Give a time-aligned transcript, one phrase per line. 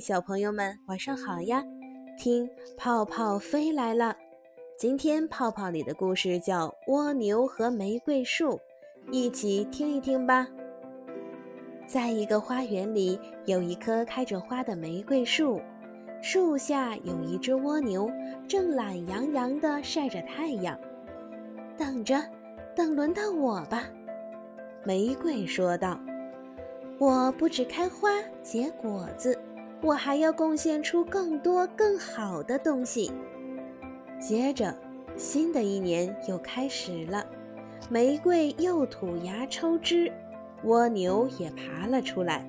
[0.00, 1.62] 小朋友们，晚上好呀！
[2.16, 4.16] 听泡泡飞来了。
[4.78, 8.52] 今天泡泡里的故事叫《蜗牛和玫瑰树》，
[9.12, 10.48] 一起听一听吧。
[11.86, 15.60] 在一个花园里，有一棵开着花的玫瑰树，
[16.22, 18.10] 树下有一只蜗牛，
[18.48, 20.78] 正懒洋洋地晒着太阳，
[21.76, 22.18] 等着，
[22.74, 23.84] 等轮到我吧。
[24.82, 26.00] 玫瑰说道。
[26.98, 28.10] 我不止开花
[28.42, 29.38] 结果子，
[29.82, 33.12] 我还要贡献出更多更好的东西。
[34.20, 34.74] 接着，
[35.16, 37.24] 新的一年又开始了，
[37.88, 40.12] 玫瑰又吐芽抽枝，
[40.64, 42.46] 蜗牛也爬了出来。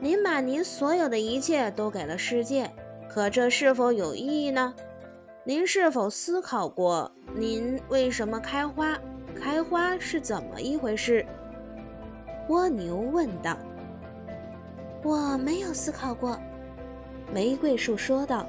[0.00, 2.70] 您把您所有的一切都给了世界，
[3.08, 4.74] 可这是否有意义呢？
[5.44, 8.98] 您是否思考过，您为什么开花？
[9.34, 11.24] 开花是怎么一回事？
[12.48, 13.56] 蜗牛问道
[15.02, 16.38] ：“我没有思考过。”
[17.32, 18.46] 玫瑰树说道：“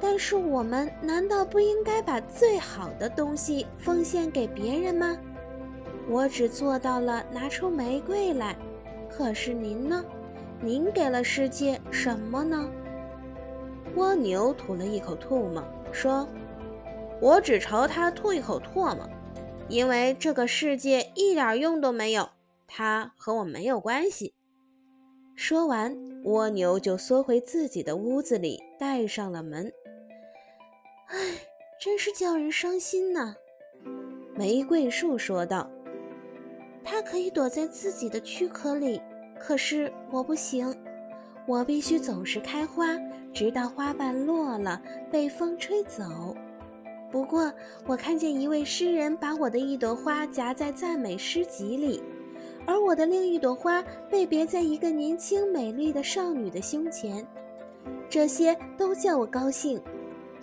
[0.00, 5.16] 但是我们难道不应该把最好的东西奉献给别人吗？
[6.08, 8.56] 我只做到了拿出玫瑰来，
[9.10, 10.04] 可是您呢？
[10.60, 12.68] 您给了世界什么呢？”
[13.96, 16.28] 蜗牛吐了一口唾沫，说
[17.20, 19.08] ：“我只朝它吐一口唾沫，
[19.68, 22.28] 因为这个世界一点用都没有。”
[22.68, 24.34] 它和我没有关系。
[25.40, 29.72] 说完，蜗牛就缩回自己的屋子里，带上了门。
[31.06, 31.16] 唉，
[31.80, 33.36] 真是叫人伤心呐！
[34.34, 35.70] 玫瑰树说道
[36.82, 39.00] ：“它可以躲在自己的躯壳里，
[39.38, 40.76] 可是我不行，
[41.46, 42.98] 我必须总是开花，
[43.32, 46.34] 直到花瓣落了，被风吹走。
[47.12, 47.50] 不过，
[47.86, 52.02] 我看见一位诗人把我的一朵花夹在赞美诗集里。”
[52.68, 57.26] 而我的另一朵花被别在一个年轻美丽的少女的胸前，
[58.10, 59.80] 这些都叫我高兴。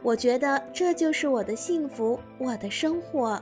[0.01, 3.39] 我觉得这就是我的幸福，我的生活。